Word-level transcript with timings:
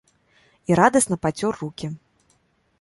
І 0.71 0.77
радасна 0.79 1.15
пацёр 1.27 1.51
рукі. 1.63 1.87